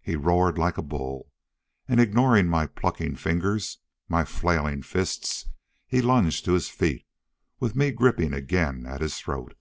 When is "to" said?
6.44-6.52